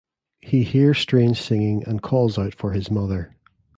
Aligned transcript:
He 0.39 0.63
hears 0.63 0.97
strange 0.97 1.39
singing 1.39 1.83
and 1.87 2.01
calls 2.01 2.39
out 2.39 2.55
for 2.55 2.71
his 2.71 2.89
mother. 2.89 3.37